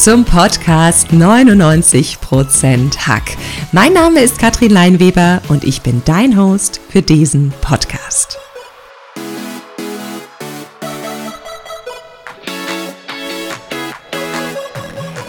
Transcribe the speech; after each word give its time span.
zum 0.00 0.24
Podcast 0.24 1.08
99% 1.08 3.06
Hack. 3.06 3.36
Mein 3.70 3.92
Name 3.92 4.20
ist 4.20 4.38
Katrin 4.38 4.70
Leinweber 4.70 5.42
und 5.48 5.62
ich 5.62 5.82
bin 5.82 6.00
dein 6.06 6.38
Host 6.38 6.80
für 6.88 7.02
diesen 7.02 7.52
Podcast. 7.60 8.38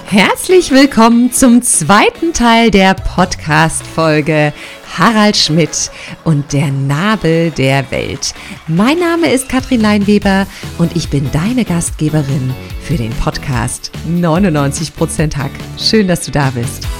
Herzlich 0.05 0.71
willkommen 0.71 1.33
zum 1.33 1.61
zweiten 1.63 2.31
Teil 2.31 2.71
der 2.71 2.93
Podcast-Folge 2.93 4.53
Harald 4.97 5.37
Schmidt 5.37 5.91
und 6.23 6.53
der 6.53 6.71
Nabel 6.71 7.51
der 7.51 7.89
Welt. 7.91 8.33
Mein 8.67 8.99
Name 8.99 9.31
ist 9.31 9.49
Katrin 9.49 9.81
Leinweber 9.81 10.47
und 10.77 10.95
ich 10.95 11.09
bin 11.09 11.29
deine 11.31 11.65
Gastgeberin 11.65 12.53
für 12.81 12.95
den 12.95 13.11
Podcast 13.11 13.91
99% 14.09 15.37
Hack. 15.37 15.51
Schön, 15.77 16.07
dass 16.07 16.25
du 16.25 16.31
da 16.31 16.49
bist. 16.51 16.90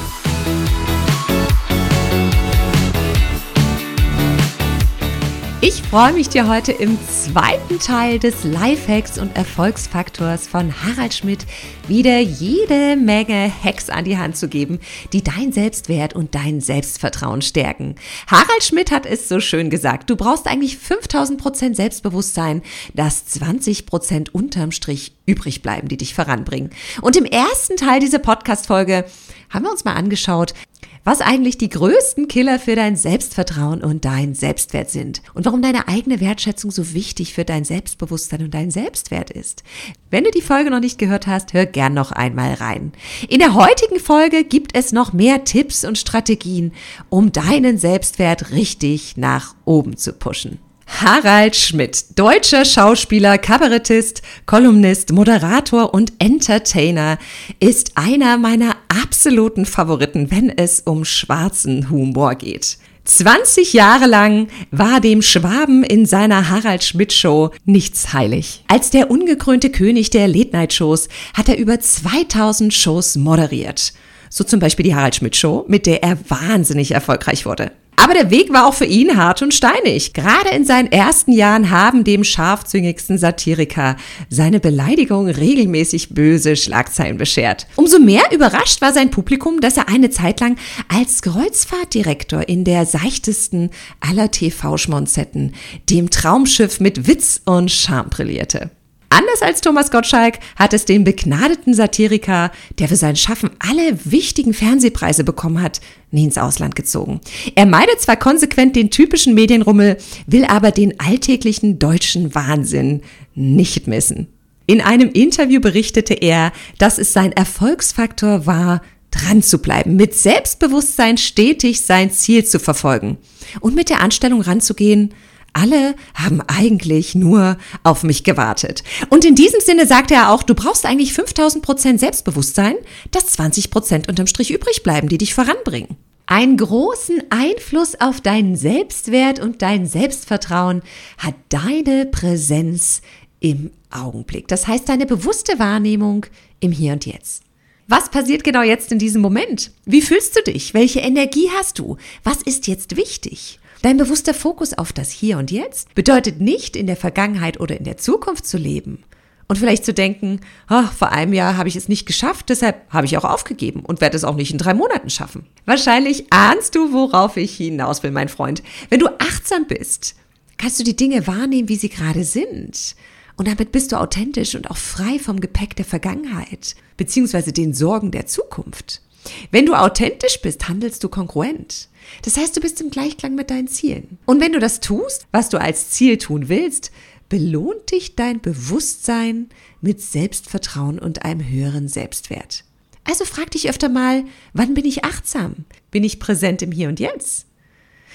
Ich 5.63 5.83
freue 5.83 6.13
mich 6.13 6.27
dir 6.27 6.47
heute 6.47 6.71
im 6.71 6.97
zweiten 7.07 7.77
Teil 7.77 8.17
des 8.17 8.43
Lifehacks 8.43 9.19
und 9.19 9.37
Erfolgsfaktors 9.37 10.47
von 10.47 10.73
Harald 10.83 11.13
Schmidt 11.13 11.45
wieder 11.87 12.17
jede 12.17 12.95
Menge 12.95 13.51
Hacks 13.63 13.91
an 13.91 14.03
die 14.03 14.17
Hand 14.17 14.35
zu 14.35 14.47
geben, 14.47 14.79
die 15.13 15.23
dein 15.23 15.51
Selbstwert 15.51 16.15
und 16.15 16.33
dein 16.33 16.61
Selbstvertrauen 16.61 17.43
stärken. 17.43 17.93
Harald 18.25 18.63
Schmidt 18.63 18.89
hat 18.89 19.05
es 19.05 19.29
so 19.29 19.39
schön 19.39 19.69
gesagt, 19.69 20.09
du 20.09 20.15
brauchst 20.15 20.47
eigentlich 20.47 20.79
5000 20.79 21.39
Prozent 21.39 21.75
Selbstbewusstsein, 21.75 22.63
dass 22.95 23.27
20 23.27 23.85
Prozent 23.85 24.33
unterm 24.33 24.71
Strich 24.71 25.13
übrig 25.27 25.61
bleiben, 25.61 25.89
die 25.89 25.97
dich 25.97 26.15
voranbringen. 26.15 26.71
Und 27.03 27.17
im 27.17 27.25
ersten 27.25 27.77
Teil 27.77 27.99
dieser 27.99 28.17
Podcast-Folge 28.17 29.05
haben 29.51 29.65
wir 29.65 29.71
uns 29.71 29.85
mal 29.85 29.93
angeschaut, 29.93 30.55
was 31.03 31.21
eigentlich 31.21 31.57
die 31.57 31.69
größten 31.69 32.27
Killer 32.27 32.59
für 32.59 32.75
dein 32.75 32.95
Selbstvertrauen 32.95 33.83
und 33.83 34.05
dein 34.05 34.35
Selbstwert 34.35 34.89
sind 34.89 35.21
und 35.33 35.45
warum 35.45 35.61
deine 35.61 35.87
eigene 35.87 36.19
Wertschätzung 36.19 36.71
so 36.71 36.93
wichtig 36.93 37.33
für 37.33 37.45
dein 37.45 37.63
Selbstbewusstsein 37.63 38.43
und 38.43 38.53
dein 38.53 38.71
Selbstwert 38.71 39.31
ist. 39.31 39.63
Wenn 40.09 40.23
du 40.23 40.31
die 40.31 40.41
Folge 40.41 40.69
noch 40.69 40.79
nicht 40.79 40.97
gehört 40.97 41.27
hast, 41.27 41.53
hör 41.53 41.65
gern 41.65 41.93
noch 41.93 42.11
einmal 42.11 42.53
rein. 42.53 42.91
In 43.29 43.39
der 43.39 43.55
heutigen 43.55 43.99
Folge 43.99 44.43
gibt 44.43 44.75
es 44.75 44.91
noch 44.91 45.13
mehr 45.13 45.43
Tipps 45.43 45.83
und 45.85 45.97
Strategien, 45.97 46.71
um 47.09 47.31
deinen 47.31 47.77
Selbstwert 47.77 48.51
richtig 48.51 49.17
nach 49.17 49.55
oben 49.65 49.97
zu 49.97 50.13
pushen. 50.13 50.59
Harald 50.99 51.55
Schmidt, 51.55 52.19
deutscher 52.19 52.63
Schauspieler, 52.63 53.39
Kabarettist, 53.39 54.21
Kolumnist, 54.45 55.11
Moderator 55.11 55.93
und 55.93 56.13
Entertainer, 56.19 57.17
ist 57.59 57.93
einer 57.95 58.37
meiner 58.37 58.75
absoluten 58.87 59.65
Favoriten, 59.65 60.29
wenn 60.29 60.49
es 60.49 60.81
um 60.81 61.03
schwarzen 61.03 61.89
Humor 61.89 62.35
geht. 62.35 62.77
20 63.05 63.73
Jahre 63.73 64.05
lang 64.05 64.47
war 64.69 65.01
dem 65.01 65.23
Schwaben 65.23 65.83
in 65.83 66.05
seiner 66.05 66.49
Harald 66.49 66.83
Schmidt 66.83 67.13
Show 67.13 67.49
nichts 67.65 68.13
heilig. 68.13 68.63
Als 68.67 68.91
der 68.91 69.09
ungekrönte 69.09 69.71
König 69.71 70.11
der 70.11 70.27
Late 70.27 70.51
Night 70.51 70.73
Shows 70.73 71.09
hat 71.33 71.49
er 71.49 71.57
über 71.57 71.79
2000 71.79 72.71
Shows 72.71 73.15
moderiert. 73.15 73.93
So 74.29 74.43
zum 74.43 74.59
Beispiel 74.59 74.83
die 74.83 74.95
Harald 74.95 75.15
Schmidt 75.15 75.35
Show, 75.35 75.65
mit 75.67 75.87
der 75.87 76.03
er 76.03 76.17
wahnsinnig 76.29 76.91
erfolgreich 76.91 77.47
wurde. 77.47 77.71
Aber 77.95 78.13
der 78.13 78.31
Weg 78.31 78.51
war 78.51 78.65
auch 78.65 78.73
für 78.73 78.85
ihn 78.85 79.15
hart 79.15 79.41
und 79.41 79.53
steinig. 79.53 80.13
Gerade 80.13 80.49
in 80.55 80.65
seinen 80.65 80.91
ersten 80.91 81.31
Jahren 81.31 81.69
haben 81.69 82.03
dem 82.03 82.23
scharfzüngigsten 82.23 83.17
Satiriker 83.17 83.95
seine 84.29 84.59
Beleidigung 84.59 85.27
regelmäßig 85.27 86.09
böse 86.09 86.55
Schlagzeilen 86.55 87.17
beschert. 87.17 87.67
Umso 87.75 87.99
mehr 87.99 88.23
überrascht 88.33 88.81
war 88.81 88.91
sein 88.91 89.11
Publikum, 89.11 89.61
dass 89.61 89.77
er 89.77 89.87
eine 89.87 90.09
Zeit 90.09 90.39
lang 90.39 90.57
als 90.87 91.21
Kreuzfahrtdirektor 91.21 92.49
in 92.49 92.63
der 92.63 92.85
seichtesten 92.85 93.69
aller 93.99 94.31
TV-Schmonzetten, 94.31 95.53
dem 95.89 96.09
Traumschiff 96.09 96.79
mit 96.79 97.07
Witz 97.07 97.41
und 97.45 97.69
Charme 97.69 98.09
brillierte. 98.09 98.71
Anders 99.11 99.41
als 99.41 99.59
Thomas 99.59 99.91
Gottschalk 99.91 100.39
hat 100.55 100.73
es 100.73 100.85
den 100.85 101.03
begnadeten 101.03 101.73
Satiriker, 101.73 102.49
der 102.79 102.87
für 102.87 102.95
sein 102.95 103.17
Schaffen 103.17 103.49
alle 103.59 103.99
wichtigen 104.05 104.53
Fernsehpreise 104.53 105.25
bekommen 105.25 105.61
hat, 105.61 105.81
nie 106.11 106.23
ins 106.23 106.37
Ausland 106.37 106.77
gezogen. 106.77 107.19
Er 107.55 107.65
meidet 107.65 107.99
zwar 107.99 108.15
konsequent 108.15 108.77
den 108.77 108.89
typischen 108.89 109.33
Medienrummel, 109.33 109.97
will 110.27 110.45
aber 110.45 110.71
den 110.71 110.97
alltäglichen 111.01 111.77
deutschen 111.77 112.33
Wahnsinn 112.33 113.01
nicht 113.35 113.85
missen. 113.85 114.27
In 114.65 114.79
einem 114.79 115.09
Interview 115.09 115.59
berichtete 115.59 116.13
er, 116.13 116.53
dass 116.77 116.97
es 116.97 117.11
sein 117.11 117.33
Erfolgsfaktor 117.33 118.45
war, 118.45 118.81
dran 119.11 119.43
zu 119.43 119.57
bleiben, 119.57 119.97
mit 119.97 120.15
Selbstbewusstsein 120.15 121.17
stetig 121.17 121.81
sein 121.81 122.11
Ziel 122.11 122.45
zu 122.45 122.59
verfolgen 122.59 123.17
und 123.59 123.75
mit 123.75 123.89
der 123.89 123.99
Anstellung 123.99 124.39
ranzugehen, 124.39 125.13
alle 125.53 125.95
haben 126.13 126.41
eigentlich 126.41 127.15
nur 127.15 127.57
auf 127.83 128.03
mich 128.03 128.23
gewartet. 128.23 128.83
Und 129.09 129.25
in 129.25 129.35
diesem 129.35 129.59
Sinne 129.59 129.85
sagte 129.87 130.13
er 130.13 130.31
auch, 130.31 130.43
du 130.43 130.55
brauchst 130.55 130.85
eigentlich 130.85 131.13
5000 131.13 131.63
Prozent 131.63 131.99
Selbstbewusstsein, 131.99 132.75
dass 133.11 133.27
20 133.27 133.71
Prozent 133.71 134.09
unterm 134.09 134.27
Strich 134.27 134.51
übrig 134.51 134.83
bleiben, 134.83 135.09
die 135.09 135.17
dich 135.17 135.33
voranbringen. 135.33 135.97
Einen 136.25 136.55
großen 136.55 137.23
Einfluss 137.29 137.99
auf 137.99 138.21
deinen 138.21 138.55
Selbstwert 138.55 139.39
und 139.39 139.61
dein 139.61 139.85
Selbstvertrauen 139.85 140.81
hat 141.17 141.35
deine 141.49 142.05
Präsenz 142.05 143.01
im 143.41 143.71
Augenblick. 143.89 144.47
Das 144.47 144.67
heißt, 144.67 144.87
deine 144.87 145.05
bewusste 145.05 145.59
Wahrnehmung 145.59 146.25
im 146.61 146.71
Hier 146.71 146.93
und 146.93 147.05
Jetzt. 147.05 147.43
Was 147.87 148.09
passiert 148.09 148.45
genau 148.45 148.61
jetzt 148.61 148.93
in 148.93 148.99
diesem 148.99 149.21
Moment? 149.21 149.71
Wie 149.83 150.01
fühlst 150.01 150.37
du 150.37 150.41
dich? 150.43 150.73
Welche 150.73 151.01
Energie 151.01 151.49
hast 151.57 151.79
du? 151.79 151.97
Was 152.23 152.41
ist 152.41 152.67
jetzt 152.67 152.95
wichtig? 152.95 153.59
Dein 153.81 153.97
bewusster 153.97 154.35
Fokus 154.35 154.73
auf 154.73 154.93
das 154.93 155.09
Hier 155.09 155.39
und 155.39 155.49
Jetzt 155.49 155.95
bedeutet 155.95 156.39
nicht, 156.39 156.75
in 156.75 156.85
der 156.85 156.95
Vergangenheit 156.95 157.59
oder 157.59 157.77
in 157.77 157.83
der 157.83 157.97
Zukunft 157.97 158.45
zu 158.45 158.57
leben. 158.57 159.03
Und 159.47 159.57
vielleicht 159.57 159.83
zu 159.83 159.93
denken, 159.93 160.39
oh, 160.69 160.83
vor 160.83 161.11
einem 161.11 161.33
Jahr 161.33 161.57
habe 161.57 161.67
ich 161.67 161.75
es 161.75 161.89
nicht 161.89 162.05
geschafft, 162.05 162.49
deshalb 162.49 162.87
habe 162.89 163.07
ich 163.07 163.17
auch 163.17 163.25
aufgegeben 163.25 163.81
und 163.81 163.99
werde 163.99 164.15
es 164.15 164.23
auch 164.23 164.35
nicht 164.35 164.51
in 164.51 164.59
drei 164.59 164.75
Monaten 164.75 165.09
schaffen. 165.09 165.47
Wahrscheinlich 165.65 166.31
ahnst 166.31 166.75
du, 166.75 166.93
worauf 166.93 167.37
ich 167.37 167.57
hinaus 167.57 168.03
will, 168.03 168.11
mein 168.11 168.29
Freund. 168.29 168.61
Wenn 168.89 168.99
du 168.99 169.07
achtsam 169.19 169.65
bist, 169.67 170.15
kannst 170.57 170.79
du 170.79 170.83
die 170.83 170.95
Dinge 170.95 171.25
wahrnehmen, 171.25 171.67
wie 171.67 171.75
sie 171.75 171.89
gerade 171.89 172.23
sind. 172.23 172.95
Und 173.35 173.47
damit 173.47 173.71
bist 173.71 173.91
du 173.91 173.99
authentisch 173.99 174.53
und 174.53 174.69
auch 174.69 174.77
frei 174.77 175.17
vom 175.17 175.41
Gepäck 175.41 175.75
der 175.75 175.85
Vergangenheit, 175.85 176.75
beziehungsweise 176.97 177.51
den 177.51 177.73
Sorgen 177.73 178.11
der 178.11 178.27
Zukunft. 178.27 179.01
Wenn 179.51 179.65
du 179.65 179.73
authentisch 179.73 180.41
bist, 180.41 180.67
handelst 180.67 181.03
du 181.03 181.09
kongruent. 181.09 181.89
Das 182.23 182.37
heißt, 182.37 182.55
du 182.55 182.61
bist 182.61 182.81
im 182.81 182.89
Gleichklang 182.89 183.35
mit 183.35 183.49
deinen 183.49 183.67
Zielen. 183.67 184.17
Und 184.25 184.41
wenn 184.41 184.53
du 184.53 184.59
das 184.59 184.79
tust, 184.79 185.27
was 185.31 185.49
du 185.49 185.59
als 185.59 185.91
Ziel 185.91 186.17
tun 186.17 186.49
willst, 186.49 186.91
belohnt 187.29 187.91
dich 187.91 188.15
dein 188.15 188.41
Bewusstsein 188.41 189.49
mit 189.79 190.01
Selbstvertrauen 190.01 190.99
und 190.99 191.23
einem 191.23 191.47
höheren 191.47 191.87
Selbstwert. 191.87 192.65
Also 193.03 193.25
frag 193.25 193.51
dich 193.51 193.69
öfter 193.69 193.89
mal, 193.89 194.25
wann 194.53 194.73
bin 194.73 194.85
ich 194.85 195.05
achtsam? 195.05 195.65
Bin 195.91 196.03
ich 196.03 196.19
präsent 196.19 196.61
im 196.61 196.71
Hier 196.71 196.89
und 196.89 196.99
Jetzt? 196.99 197.45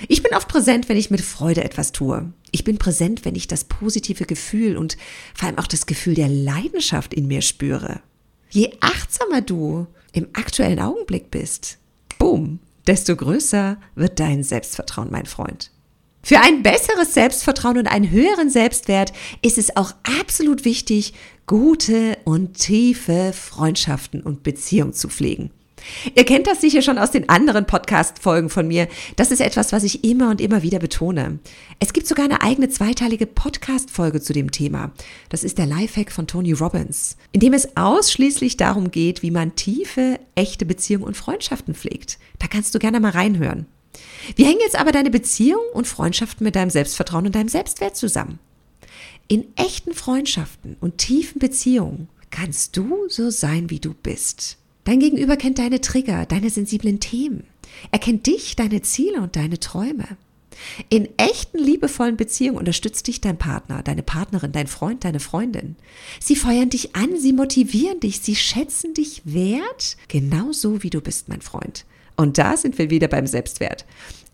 Ich 0.08 0.22
bin 0.22 0.34
oft 0.34 0.48
präsent, 0.48 0.88
wenn 0.88 0.98
ich 0.98 1.10
mit 1.10 1.22
Freude 1.22 1.64
etwas 1.64 1.92
tue. 1.92 2.30
Ich 2.52 2.64
bin 2.64 2.78
präsent, 2.78 3.24
wenn 3.24 3.34
ich 3.34 3.48
das 3.48 3.64
positive 3.64 4.26
Gefühl 4.26 4.76
und 4.76 4.96
vor 5.34 5.48
allem 5.48 5.58
auch 5.58 5.66
das 5.66 5.86
Gefühl 5.86 6.14
der 6.14 6.28
Leidenschaft 6.28 7.14
in 7.14 7.26
mir 7.26 7.40
spüre. 7.40 8.00
Je 8.50 8.72
achtsamer 8.80 9.40
du 9.40 9.86
im 10.16 10.28
aktuellen 10.32 10.80
Augenblick 10.80 11.30
bist, 11.30 11.78
boom, 12.18 12.58
desto 12.86 13.14
größer 13.14 13.76
wird 13.94 14.18
dein 14.18 14.42
Selbstvertrauen, 14.42 15.10
mein 15.10 15.26
Freund. 15.26 15.70
Für 16.22 16.40
ein 16.40 16.62
besseres 16.62 17.14
Selbstvertrauen 17.14 17.78
und 17.78 17.86
einen 17.86 18.10
höheren 18.10 18.50
Selbstwert 18.50 19.12
ist 19.42 19.58
es 19.58 19.76
auch 19.76 19.92
absolut 20.20 20.64
wichtig, 20.64 21.12
gute 21.46 22.18
und 22.24 22.54
tiefe 22.54 23.32
Freundschaften 23.32 24.22
und 24.22 24.42
Beziehungen 24.42 24.94
zu 24.94 25.08
pflegen. 25.08 25.50
Ihr 26.14 26.24
kennt 26.24 26.46
das 26.46 26.60
sicher 26.60 26.82
schon 26.82 26.98
aus 26.98 27.10
den 27.10 27.28
anderen 27.28 27.66
Podcast-Folgen 27.66 28.50
von 28.50 28.68
mir. 28.68 28.88
Das 29.16 29.30
ist 29.30 29.40
etwas, 29.40 29.72
was 29.72 29.84
ich 29.84 30.04
immer 30.04 30.30
und 30.30 30.40
immer 30.40 30.62
wieder 30.62 30.78
betone. 30.78 31.38
Es 31.80 31.92
gibt 31.92 32.06
sogar 32.06 32.24
eine 32.24 32.42
eigene 32.42 32.68
zweiteilige 32.68 33.26
Podcast-Folge 33.26 34.20
zu 34.20 34.32
dem 34.32 34.50
Thema. 34.50 34.92
Das 35.28 35.44
ist 35.44 35.58
der 35.58 35.66
Lifehack 35.66 36.12
von 36.12 36.26
Tony 36.26 36.52
Robbins, 36.52 37.16
in 37.32 37.40
dem 37.40 37.52
es 37.52 37.76
ausschließlich 37.76 38.56
darum 38.56 38.90
geht, 38.90 39.22
wie 39.22 39.30
man 39.30 39.56
tiefe, 39.56 40.18
echte 40.34 40.66
Beziehungen 40.66 41.04
und 41.04 41.16
Freundschaften 41.16 41.74
pflegt. 41.74 42.18
Da 42.38 42.46
kannst 42.46 42.74
du 42.74 42.78
gerne 42.78 43.00
mal 43.00 43.10
reinhören. 43.10 43.66
Wie 44.34 44.44
hängen 44.44 44.60
jetzt 44.60 44.78
aber 44.78 44.92
deine 44.92 45.10
Beziehung 45.10 45.62
und 45.72 45.86
Freundschaften 45.86 46.44
mit 46.44 46.56
deinem 46.56 46.70
Selbstvertrauen 46.70 47.26
und 47.26 47.34
deinem 47.34 47.48
Selbstwert 47.48 47.96
zusammen? 47.96 48.38
In 49.28 49.46
echten 49.56 49.94
Freundschaften 49.94 50.76
und 50.80 50.98
tiefen 50.98 51.38
Beziehungen 51.38 52.08
kannst 52.30 52.76
du 52.76 53.06
so 53.08 53.30
sein, 53.30 53.70
wie 53.70 53.80
du 53.80 53.94
bist. 53.94 54.58
Dein 54.86 55.00
Gegenüber 55.00 55.36
kennt 55.36 55.58
deine 55.58 55.80
Trigger, 55.80 56.26
deine 56.26 56.48
sensiblen 56.48 57.00
Themen. 57.00 57.42
Er 57.90 57.98
kennt 57.98 58.26
dich, 58.28 58.54
deine 58.54 58.82
Ziele 58.82 59.20
und 59.20 59.34
deine 59.34 59.58
Träume. 59.58 60.06
In 60.88 61.08
echten 61.16 61.58
liebevollen 61.58 62.16
Beziehungen 62.16 62.56
unterstützt 62.56 63.08
dich 63.08 63.20
dein 63.20 63.36
Partner, 63.36 63.82
deine 63.82 64.04
Partnerin, 64.04 64.52
dein 64.52 64.68
Freund, 64.68 65.04
deine 65.04 65.18
Freundin. 65.18 65.74
Sie 66.20 66.36
feuern 66.36 66.70
dich 66.70 66.94
an, 66.94 67.18
sie 67.18 67.32
motivieren 67.32 67.98
dich, 67.98 68.20
sie 68.20 68.36
schätzen 68.36 68.94
dich 68.94 69.22
wert, 69.24 69.96
genauso 70.06 70.84
wie 70.84 70.90
du 70.90 71.00
bist, 71.00 71.28
mein 71.28 71.42
Freund. 71.42 71.84
Und 72.14 72.38
da 72.38 72.56
sind 72.56 72.78
wir 72.78 72.88
wieder 72.88 73.08
beim 73.08 73.26
Selbstwert. 73.26 73.84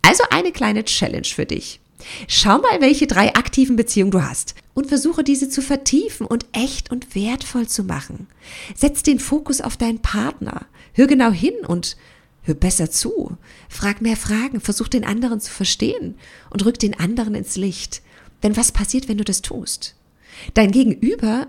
Also 0.03 0.23
eine 0.29 0.51
kleine 0.51 0.85
Challenge 0.85 1.25
für 1.25 1.47
dich. 1.47 1.79
Schau 2.27 2.59
mal, 2.59 2.81
welche 2.81 3.07
drei 3.07 3.35
aktiven 3.35 3.75
Beziehungen 3.75 4.11
du 4.11 4.23
hast 4.23 4.55
und 4.73 4.87
versuche 4.87 5.23
diese 5.23 5.49
zu 5.49 5.61
vertiefen 5.61 6.25
und 6.25 6.45
echt 6.51 6.91
und 6.91 7.15
wertvoll 7.15 7.67
zu 7.67 7.83
machen. 7.83 8.27
Setz 8.75 9.03
den 9.03 9.19
Fokus 9.19 9.61
auf 9.61 9.77
deinen 9.77 9.99
Partner. 9.99 10.65
Hör 10.93 11.07
genau 11.07 11.31
hin 11.31 11.53
und 11.67 11.97
hör 12.43 12.55
besser 12.55 12.91
zu. 12.91 13.37
Frag 13.69 14.01
mehr 14.01 14.17
Fragen, 14.17 14.59
versuch 14.59 14.87
den 14.87 15.05
anderen 15.05 15.39
zu 15.39 15.51
verstehen 15.51 16.15
und 16.49 16.65
rück 16.65 16.79
den 16.79 16.99
anderen 16.99 17.35
ins 17.35 17.55
Licht. 17.55 18.01
Denn 18.43 18.57
was 18.57 18.71
passiert, 18.71 19.07
wenn 19.07 19.17
du 19.17 19.23
das 19.23 19.41
tust? 19.41 19.95
Dein 20.53 20.71
Gegenüber 20.71 21.47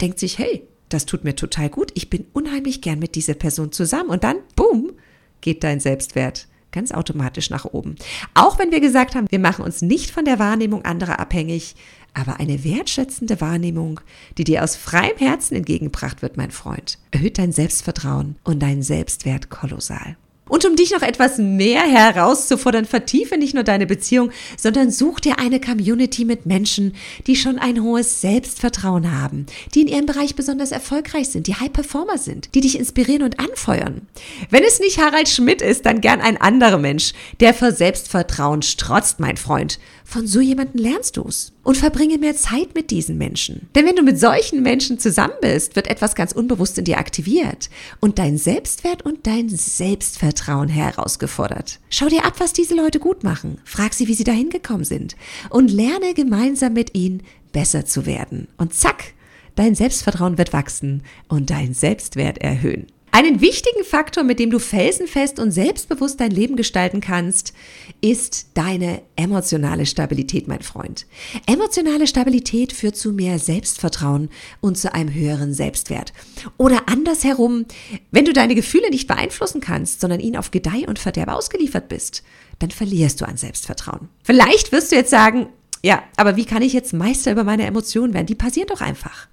denkt 0.00 0.18
sich, 0.18 0.38
hey, 0.38 0.62
das 0.88 1.06
tut 1.06 1.24
mir 1.24 1.34
total 1.34 1.68
gut, 1.68 1.90
ich 1.94 2.10
bin 2.10 2.26
unheimlich 2.32 2.80
gern 2.80 2.98
mit 2.98 3.16
dieser 3.16 3.34
Person 3.34 3.72
zusammen 3.72 4.10
und 4.10 4.22
dann, 4.22 4.36
boom, 4.54 4.92
geht 5.40 5.64
dein 5.64 5.80
Selbstwert 5.80 6.46
ganz 6.76 6.92
automatisch 6.92 7.50
nach 7.50 7.64
oben. 7.64 7.96
Auch 8.34 8.58
wenn 8.58 8.70
wir 8.70 8.80
gesagt 8.80 9.14
haben, 9.14 9.26
wir 9.30 9.40
machen 9.40 9.64
uns 9.64 9.82
nicht 9.82 10.10
von 10.10 10.24
der 10.24 10.38
Wahrnehmung 10.38 10.84
anderer 10.84 11.18
abhängig, 11.18 11.74
aber 12.14 12.38
eine 12.38 12.64
wertschätzende 12.64 13.40
Wahrnehmung, 13.40 14.00
die 14.38 14.44
dir 14.44 14.62
aus 14.62 14.76
freiem 14.76 15.16
Herzen 15.16 15.56
entgegengebracht 15.56 16.22
wird, 16.22 16.36
mein 16.36 16.50
Freund, 16.50 16.98
erhöht 17.10 17.38
dein 17.38 17.52
Selbstvertrauen 17.52 18.36
und 18.44 18.62
deinen 18.62 18.82
Selbstwert 18.82 19.50
kolossal. 19.50 20.16
Und 20.48 20.64
um 20.64 20.76
dich 20.76 20.92
noch 20.92 21.02
etwas 21.02 21.38
mehr 21.38 21.82
herauszufordern, 21.82 22.84
vertiefe 22.84 23.36
nicht 23.36 23.54
nur 23.54 23.64
deine 23.64 23.86
Beziehung, 23.86 24.30
sondern 24.56 24.92
such 24.92 25.18
dir 25.18 25.40
eine 25.40 25.60
Community 25.60 26.24
mit 26.24 26.46
Menschen, 26.46 26.94
die 27.26 27.34
schon 27.34 27.58
ein 27.58 27.82
hohes 27.82 28.20
Selbstvertrauen 28.20 29.20
haben, 29.20 29.46
die 29.74 29.82
in 29.82 29.88
ihrem 29.88 30.06
Bereich 30.06 30.36
besonders 30.36 30.70
erfolgreich 30.70 31.30
sind, 31.30 31.48
die 31.48 31.56
High 31.56 31.72
Performer 31.72 32.18
sind, 32.18 32.54
die 32.54 32.60
dich 32.60 32.78
inspirieren 32.78 33.24
und 33.24 33.40
anfeuern. 33.40 34.06
Wenn 34.48 34.62
es 34.62 34.78
nicht 34.78 34.98
Harald 34.98 35.28
Schmidt 35.28 35.62
ist, 35.62 35.84
dann 35.84 36.00
gern 36.00 36.20
ein 36.20 36.40
anderer 36.40 36.78
Mensch, 36.78 37.12
der 37.40 37.52
vor 37.52 37.72
Selbstvertrauen 37.72 38.62
strotzt, 38.62 39.18
mein 39.18 39.36
Freund. 39.36 39.80
Von 40.08 40.28
so 40.28 40.40
jemanden 40.40 40.78
lernst 40.78 41.16
du's. 41.16 41.52
Und 41.64 41.76
verbringe 41.76 42.16
mehr 42.16 42.36
Zeit 42.36 42.76
mit 42.76 42.92
diesen 42.92 43.18
Menschen. 43.18 43.68
Denn 43.74 43.84
wenn 43.86 43.96
du 43.96 44.04
mit 44.04 44.20
solchen 44.20 44.62
Menschen 44.62 45.00
zusammen 45.00 45.34
bist, 45.40 45.74
wird 45.74 45.88
etwas 45.88 46.14
ganz 46.14 46.30
unbewusst 46.30 46.78
in 46.78 46.84
dir 46.84 46.98
aktiviert 46.98 47.68
und 48.00 48.20
dein 48.20 48.38
Selbstwert 48.38 49.02
und 49.02 49.26
dein 49.26 49.48
Selbstvertrauen 49.48 50.68
herausgefordert. 50.68 51.80
Schau 51.90 52.06
dir 52.06 52.24
ab, 52.24 52.34
was 52.38 52.52
diese 52.52 52.76
Leute 52.76 53.00
gut 53.00 53.24
machen. 53.24 53.58
Frag 53.64 53.94
sie, 53.94 54.06
wie 54.06 54.14
sie 54.14 54.22
dahin 54.22 54.48
gekommen 54.48 54.84
sind. 54.84 55.16
Und 55.50 55.72
lerne 55.72 56.14
gemeinsam 56.14 56.74
mit 56.74 56.94
ihnen 56.94 57.24
besser 57.50 57.84
zu 57.84 58.06
werden. 58.06 58.46
Und 58.58 58.74
zack, 58.74 59.12
dein 59.56 59.74
Selbstvertrauen 59.74 60.38
wird 60.38 60.52
wachsen 60.52 61.02
und 61.26 61.50
dein 61.50 61.74
Selbstwert 61.74 62.38
erhöhen. 62.38 62.86
Einen 63.16 63.40
wichtigen 63.40 63.82
Faktor, 63.82 64.24
mit 64.24 64.38
dem 64.38 64.50
du 64.50 64.58
felsenfest 64.58 65.38
und 65.38 65.50
selbstbewusst 65.50 66.20
dein 66.20 66.30
Leben 66.30 66.54
gestalten 66.54 67.00
kannst, 67.00 67.54
ist 68.02 68.48
deine 68.52 69.00
emotionale 69.16 69.86
Stabilität, 69.86 70.48
mein 70.48 70.60
Freund. 70.60 71.06
Emotionale 71.46 72.06
Stabilität 72.06 72.74
führt 72.74 72.94
zu 72.94 73.12
mehr 73.12 73.38
Selbstvertrauen 73.38 74.28
und 74.60 74.76
zu 74.76 74.92
einem 74.92 75.14
höheren 75.14 75.54
Selbstwert. 75.54 76.12
Oder 76.58 76.90
andersherum, 76.90 77.64
wenn 78.10 78.26
du 78.26 78.34
deine 78.34 78.54
Gefühle 78.54 78.90
nicht 78.90 79.08
beeinflussen 79.08 79.62
kannst, 79.62 80.02
sondern 80.02 80.20
ihnen 80.20 80.36
auf 80.36 80.50
Gedeih 80.50 80.86
und 80.86 80.98
Verderb 80.98 81.30
ausgeliefert 81.30 81.88
bist, 81.88 82.22
dann 82.58 82.70
verlierst 82.70 83.22
du 83.22 83.24
an 83.26 83.38
Selbstvertrauen. 83.38 84.10
Vielleicht 84.24 84.72
wirst 84.72 84.92
du 84.92 84.96
jetzt 84.96 85.08
sagen, 85.08 85.48
ja, 85.82 86.02
aber 86.18 86.36
wie 86.36 86.44
kann 86.44 86.60
ich 86.60 86.74
jetzt 86.74 86.92
Meister 86.92 87.32
über 87.32 87.44
meine 87.44 87.64
Emotionen 87.64 88.12
werden? 88.12 88.26
Die 88.26 88.34
passieren 88.34 88.68
doch 88.68 88.82
einfach. 88.82 89.26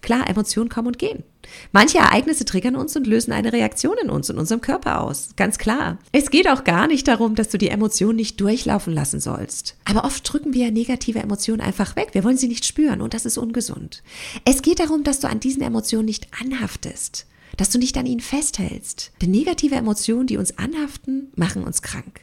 Klar, 0.00 0.28
Emotionen 0.28 0.68
kommen 0.68 0.88
und 0.88 0.98
gehen. 0.98 1.24
Manche 1.72 1.98
Ereignisse 1.98 2.44
triggern 2.44 2.76
uns 2.76 2.94
und 2.96 3.06
lösen 3.06 3.32
eine 3.32 3.52
Reaktion 3.52 3.96
in 4.02 4.10
uns 4.10 4.30
und 4.30 4.38
unserem 4.38 4.60
Körper 4.60 5.00
aus. 5.00 5.30
Ganz 5.36 5.58
klar. 5.58 5.98
Es 6.12 6.30
geht 6.30 6.48
auch 6.48 6.64
gar 6.64 6.86
nicht 6.86 7.08
darum, 7.08 7.34
dass 7.34 7.48
du 7.48 7.58
die 7.58 7.68
Emotionen 7.68 8.16
nicht 8.16 8.40
durchlaufen 8.40 8.92
lassen 8.92 9.20
sollst. 9.20 9.76
Aber 9.84 10.04
oft 10.04 10.30
drücken 10.30 10.54
wir 10.54 10.70
negative 10.70 11.20
Emotionen 11.20 11.60
einfach 11.60 11.96
weg. 11.96 12.10
Wir 12.12 12.24
wollen 12.24 12.36
sie 12.36 12.48
nicht 12.48 12.64
spüren 12.64 13.00
und 13.00 13.14
das 13.14 13.26
ist 13.26 13.38
ungesund. 13.38 14.02
Es 14.44 14.62
geht 14.62 14.80
darum, 14.80 15.04
dass 15.04 15.20
du 15.20 15.28
an 15.28 15.40
diesen 15.40 15.62
Emotionen 15.62 16.06
nicht 16.06 16.28
anhaftest. 16.40 17.26
Dass 17.56 17.70
du 17.70 17.78
nicht 17.78 17.96
an 17.96 18.06
ihnen 18.06 18.20
festhältst. 18.20 19.12
Denn 19.20 19.30
negative 19.30 19.74
Emotionen, 19.74 20.26
die 20.26 20.36
uns 20.36 20.58
anhaften, 20.58 21.32
machen 21.34 21.64
uns 21.64 21.82
krank. 21.82 22.20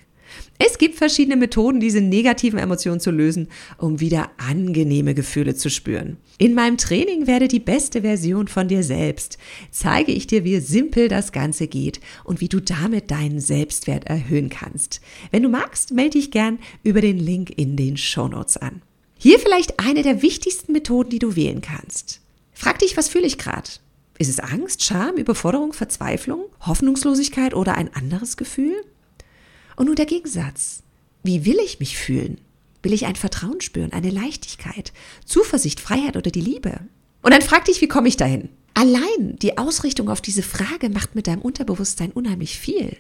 Es 0.58 0.78
gibt 0.78 0.96
verschiedene 0.96 1.36
Methoden, 1.36 1.80
diese 1.80 2.02
negativen 2.02 2.60
Emotionen 2.60 3.00
zu 3.00 3.12
lösen, 3.12 3.50
um 3.78 4.00
wieder 4.00 4.32
angenehme 4.38 5.14
Gefühle 5.14 5.56
zu 5.56 5.70
spüren. 5.70 6.18
In 6.38 6.54
meinem 6.54 6.78
Training 6.78 7.28
werde 7.28 7.48
die 7.48 7.60
beste 7.60 8.02
Version 8.02 8.48
von 8.48 8.68
dir 8.68 8.84
selbst. 8.84 9.38
Zeige 9.72 10.12
ich 10.12 10.28
dir, 10.28 10.44
wie 10.44 10.60
simpel 10.60 11.08
das 11.08 11.32
Ganze 11.32 11.68
geht 11.68 12.00
und 12.24 12.42
wie 12.42 12.50
du 12.50 12.60
damit 12.60 13.12
deinen 13.12 13.40
Selbstwert 13.40 14.06
erhöhen 14.06 14.50
kannst. 14.50 15.02
Wenn 15.32 15.44
du 15.44 15.50
magst, 15.50 15.94
melde 15.94 16.18
dich 16.18 16.32
gern 16.32 16.60
über 16.84 17.02
den 17.02 17.20
Link 17.20 17.52
in 17.56 17.76
den 17.76 17.98
Shownotes 17.98 18.58
an. 18.58 18.82
Hier 19.18 19.40
vielleicht 19.40 19.80
eine 19.80 20.04
der 20.04 20.22
wichtigsten 20.22 20.72
Methoden, 20.72 21.10
die 21.10 21.20
du 21.20 21.36
wählen 21.36 21.62
kannst. 21.62 22.22
Frag 22.54 22.80
dich, 22.80 22.98
was 22.98 23.10
fühle 23.10 23.28
ich 23.28 23.38
gerade? 23.38 23.70
Ist 24.18 24.30
es 24.30 24.40
Angst, 24.40 24.84
Scham, 24.84 25.16
Überforderung, 25.18 25.74
Verzweiflung, 25.74 26.46
Hoffnungslosigkeit 26.62 27.54
oder 27.54 27.76
ein 27.76 27.94
anderes 27.94 28.38
Gefühl? 28.38 28.76
Und 29.76 29.88
nun 29.88 29.96
der 29.96 30.06
Gegensatz. 30.06 30.84
Wie 31.24 31.46
will 31.46 31.58
ich 31.64 31.80
mich 31.80 31.98
fühlen? 31.98 32.40
Will 32.84 32.94
ich 32.94 33.06
ein 33.06 33.16
Vertrauen 33.16 33.62
spüren, 33.62 33.94
eine 33.94 34.12
Leichtigkeit, 34.12 34.94
Zuversicht, 35.26 35.80
Freiheit 35.80 36.18
oder 36.18 36.30
die 36.30 36.42
Liebe? 36.42 36.82
Und 37.24 37.34
dann 37.34 37.42
frag 37.42 37.66
dich, 37.66 37.82
wie 37.82 37.88
komme 37.88 38.08
ich 38.08 38.18
dahin? 38.18 38.50
Allein 38.76 39.38
die 39.42 39.58
Ausrichtung 39.58 40.10
auf 40.10 40.22
diese 40.22 40.44
Frage 40.44 40.90
macht 40.90 41.16
mit 41.16 41.28
deinem 41.28 41.42
Unterbewusstsein 41.42 42.12
unheimlich 42.12 42.60
viel. 42.60 42.98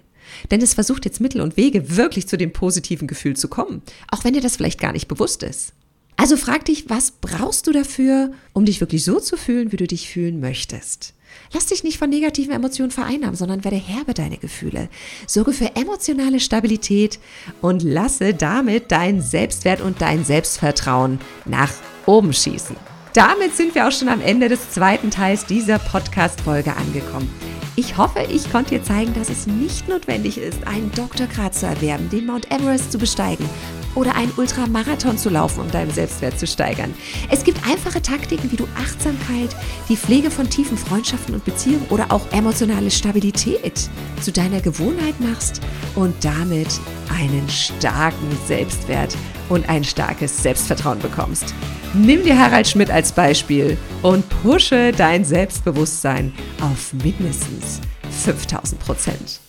Denn 0.50 0.62
es 0.62 0.74
versucht 0.74 1.06
jetzt 1.06 1.22
Mittel 1.22 1.42
und 1.42 1.57
Wege, 1.57 1.95
wirklich 1.98 2.27
zu 2.27 2.38
dem 2.38 2.51
positiven 2.51 3.07
Gefühl 3.07 3.35
zu 3.35 3.47
kommen, 3.47 3.83
auch 4.09 4.23
wenn 4.23 4.33
dir 4.33 4.42
das 4.42 4.56
vielleicht 4.56 4.80
gar 4.80 4.94
nicht 4.94 5.07
bewusst 5.07 5.44
ist. 5.44 5.73
Also 6.18 6.38
frag 6.38 6.66
dich, 6.66 6.90
was 6.90 7.12
brauchst 7.12 7.68
du 7.68 7.72
dafür, 7.72 8.31
um 8.54 8.66
dich 8.66 8.80
wirklich 8.80 9.04
so 9.04 9.19
zu 9.19 9.38
fühlen, 9.38 9.72
wie 9.72 9.78
du 9.78 9.88
dich 9.88 10.10
fühlen 10.10 10.40
möchtest? 10.40 11.14
Lass 11.54 11.66
dich 11.68 11.84
nicht 11.84 11.98
von 11.98 12.10
negativen 12.10 12.54
Emotionen 12.54 12.92
vereinnahmen, 12.92 13.36
sondern 13.36 13.64
werde 13.64 13.78
Herr 13.78 14.02
über 14.02 14.14
deine 14.14 14.38
Gefühle. 14.38 14.90
Sorge 15.28 15.52
für 15.52 15.76
emotionale 15.76 16.40
Stabilität 16.40 17.19
und 17.62 17.84
lasse 17.84 18.34
damit 18.34 18.92
dein 18.92 19.22
Selbstwert 19.22 19.81
und 19.81 20.02
dein 20.02 20.24
Selbstvertrauen 20.24 21.19
nach 21.45 21.72
oben 22.06 22.34
schießen. 22.34 22.76
Damit 23.14 23.56
sind 23.56 23.76
wir 23.76 23.88
auch 23.88 23.92
schon 23.92 24.10
am 24.10 24.22
Ende 24.22 24.50
des 24.50 24.72
zweiten 24.72 25.12
Teils 25.12 25.45
dieser 25.45 25.80
Podcast-Folge 25.80 26.76
angekommen. 26.76 27.30
Ich 27.78 27.98
hoffe, 27.98 28.26
ich 28.31 28.50
konnte 28.52 28.72
dir 28.72 28.84
zeigen, 28.84 29.14
dass 29.14 29.30
es 29.30 29.48
nicht 29.48 29.88
notwendig 29.88 30.38
ist, 30.38 30.66
einen 30.66 30.92
Doktorgrad 30.94 31.54
zu 31.54 31.66
erwerben, 31.66 32.10
den 32.10 32.26
Mount 32.26 32.50
Everest 32.52 32.92
zu 32.92 32.98
besteigen 32.98 33.50
oder 33.95 34.16
einen 34.16 34.31
Ultramarathon 34.37 35.18
zu 35.18 35.30
laufen, 35.30 35.61
um 35.61 35.71
deinen 35.71 35.92
Selbstwert 35.92 36.40
zu 36.40 36.45
steigern. 36.45 36.94
Es 37.30 37.44
gibt 37.44 37.66
einfache 37.68 38.02
Taktiken, 38.02 38.52
wie 38.52 38.57
du 38.57 38.68
Achtsamkeit, 38.78 39.56
die 39.90 39.97
Pflege 39.97 40.30
von 40.30 40.49
tiefen 40.49 40.78
Freundschaften 40.78 41.33
und 41.33 41.45
Beziehungen 41.45 41.85
oder 41.90 42.11
auch 42.11 42.31
emotionale 42.31 42.92
Stabilität 42.92 43.90
zu 44.21 44.31
deiner 44.31 44.61
Gewohnheit 44.61 45.19
machst 45.19 45.61
und 45.95 46.14
damit 46.23 46.68
einen 47.09 47.47
starken 47.49 48.37
Selbstwert 48.47 49.16
und 49.49 49.68
ein 49.69 49.83
starkes 49.83 50.42
Selbstvertrauen 50.42 50.99
bekommst. 50.99 51.54
Nimm 51.94 52.23
dir 52.23 52.37
Harald 52.37 52.68
Schmidt 52.68 52.92
als 52.92 53.11
Beispiel 53.11 53.78
und 54.02 54.25
pushe 54.44 54.92
dein 54.92 55.23
Selbstbewusstsein 55.23 56.33
auf 56.61 56.94
mindestens 56.94 57.80
5000 58.23 58.80
Prozent. 58.81 59.40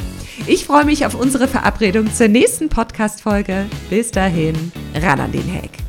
Ich 0.47 0.65
freue 0.65 0.85
mich 0.85 1.07
auf 1.07 1.15
unsere 1.15 1.49
Verabredung 1.49 2.13
zur 2.13 2.29
nächsten 2.29 2.69
Podcast-Folge. 2.69 3.67
Bis 3.91 4.11
dahin, 4.11 4.73
ran 4.95 5.21
an 5.21 5.33
den 5.33 5.53
Hack. 5.53 5.86